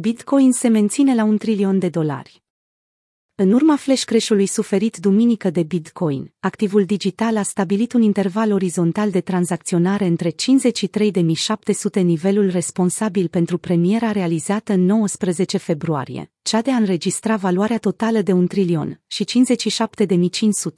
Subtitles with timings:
[0.00, 2.42] Bitcoin se menține la un trilion de dolari.
[3.34, 9.10] În urma flash crash-ului suferit duminică de Bitcoin, activul digital a stabilit un interval orizontal
[9.10, 10.34] de tranzacționare între 53.700
[12.02, 18.32] nivelul responsabil pentru premiera realizată în 19 februarie, cea de a înregistra valoarea totală de
[18.32, 19.24] un trilion, și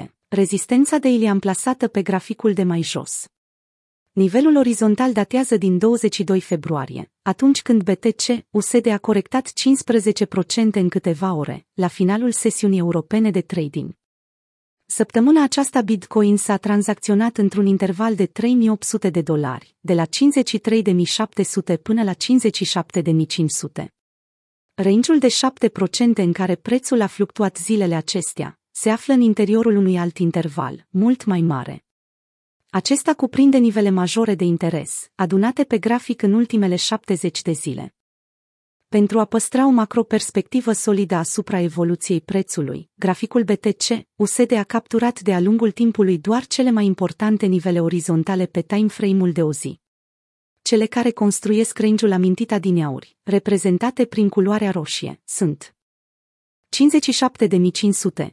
[0.00, 3.26] 57.500, rezistența de ili amplasată pe graficul de mai jos.
[4.16, 9.52] Nivelul orizontal datează din 22 februarie, atunci când BTC USD a corectat 15%
[10.72, 13.92] în câteva ore, la finalul sesiunii europene de trading.
[14.86, 22.02] Săptămâna aceasta Bitcoin s-a tranzacționat într-un interval de 3800 de dolari, de la 53.700 până
[22.02, 23.86] la 57.500.
[24.74, 29.98] Rangeul de 7% în care prețul a fluctuat zilele acestea se află în interiorul unui
[29.98, 31.85] alt interval, mult mai mare.
[32.76, 37.94] Acesta cuprinde nivele majore de interes, adunate pe grafic în ultimele 70 de zile.
[38.88, 45.40] Pentru a păstra o macroperspectivă solidă asupra evoluției prețului, graficul BTC USD a capturat de-a
[45.40, 49.80] lungul timpului doar cele mai importante nivele orizontale pe timeframe-ul de o zi.
[50.62, 55.75] Cele care construiesc range-ul amintit adineauri, reprezentate prin culoarea roșie, sunt
[56.76, 56.78] 57.500,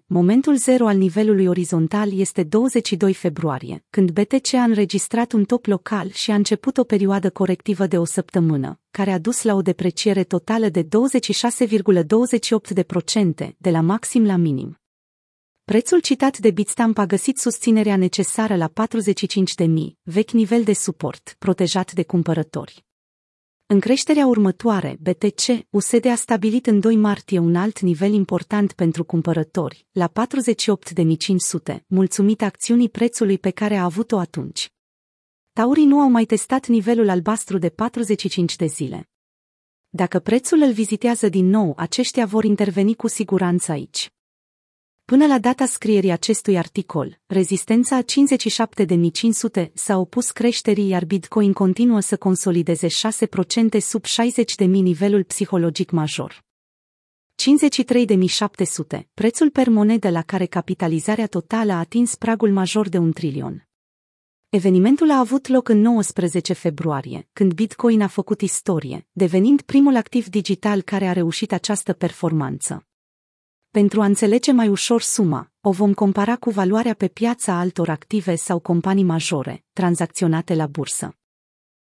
[0.06, 6.10] momentul zero al nivelului orizontal este 22 februarie, când BTC a înregistrat un top local
[6.10, 10.24] și a început o perioadă corectivă de o săptămână, care a dus la o depreciere
[10.24, 10.90] totală de 26,28%
[13.58, 14.78] de la maxim la minim.
[15.64, 18.74] Prețul citat de Bitstamp a găsit susținerea necesară la 45.000,
[20.02, 22.86] vechi nivel de suport, protejat de cumpărători.
[23.66, 29.04] În creșterea următoare, BTC USD a stabilit în 2 martie un alt nivel important pentru
[29.04, 30.12] cumpărători, la
[31.72, 34.72] 48.500, mulțumit acțiunii prețului pe care a avut-o atunci.
[35.54, 39.10] Taurii nu au mai testat nivelul albastru de 45 de zile.
[39.90, 44.13] Dacă prețul îl vizitează din nou, aceștia vor interveni cu siguranță aici.
[45.14, 48.04] Până la data scrierii acestui articol, rezistența a
[49.66, 52.92] 57.500 s-a opus creșterii iar Bitcoin continuă să consolideze 6%
[53.80, 56.44] sub 60.000 nivelul psihologic major.
[58.96, 63.68] 53.700, prețul per monedă la care capitalizarea totală a atins pragul major de un trilion.
[64.50, 70.28] Evenimentul a avut loc în 19 februarie, când Bitcoin a făcut istorie, devenind primul activ
[70.28, 72.88] digital care a reușit această performanță.
[73.80, 78.36] Pentru a înțelege mai ușor suma, o vom compara cu valoarea pe piața altor active
[78.36, 81.18] sau companii majore, tranzacționate la bursă.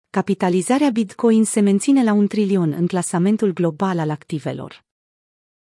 [0.10, 4.86] Capitalizarea Bitcoin se menține la un trilion în clasamentul global al activelor.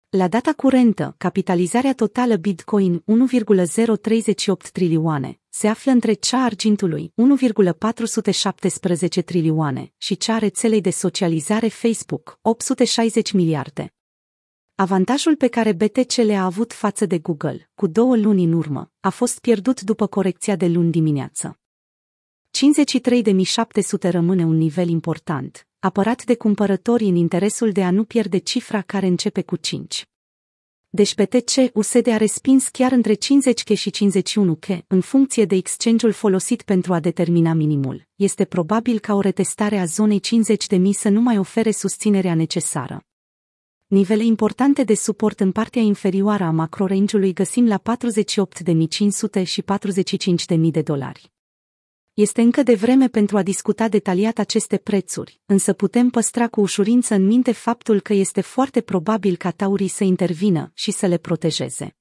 [0.08, 9.92] La data curentă, capitalizarea totală Bitcoin 1,038 trilioane se află între cea argintului 1,417 trilioane
[9.96, 13.90] și cea rețelei de socializare Facebook 860 miliarde.
[14.78, 19.10] Avantajul pe care BTC le-a avut față de Google, cu două luni în urmă, a
[19.10, 21.58] fost pierdut după corecția de luni dimineață.
[24.00, 28.82] 53.700 rămâne un nivel important, apărat de cumpărătorii în interesul de a nu pierde cifra
[28.82, 30.08] care începe cu 5.
[30.88, 36.62] Deci BTC USD a respins chiar între 50K și 51K, în funcție de exchange-ul folosit
[36.62, 38.08] pentru a determina minimul.
[38.14, 43.05] Este probabil ca o retestare a zonei 50.000 să nu mai ofere susținerea necesară.
[43.88, 47.82] Nivele importante de suport în partea inferioară a macrorange-ului găsim la
[49.38, 51.32] 48.500 și 45.000 de dolari.
[52.12, 57.14] Este încă de vreme pentru a discuta detaliat aceste prețuri, însă putem păstra cu ușurință
[57.14, 61.96] în minte faptul că este foarte probabil ca taurii să intervină și să le protejeze.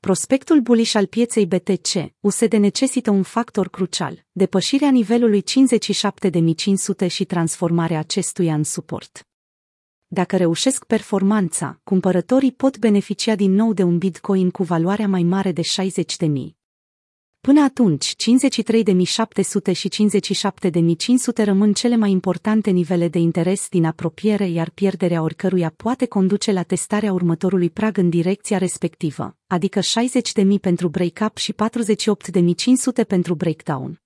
[0.00, 5.42] Prospectul bullish al pieței BTC, USD necesită un factor crucial, depășirea nivelului
[7.04, 9.29] 57.500 și transformarea acestuia în suport.
[10.12, 15.52] Dacă reușesc performanța, cumpărătorii pot beneficia din nou de un bitcoin cu valoarea mai mare
[15.52, 16.28] de 60.000.
[17.40, 24.70] Până atunci, 53.700 și 57.500 rămân cele mai importante nivele de interes din apropiere, iar
[24.70, 31.36] pierderea oricăruia poate conduce la testarea următorului prag în direcția respectivă, adică 60.000 pentru break-up
[31.36, 31.54] și
[33.02, 34.00] 48.500 pentru breakdown.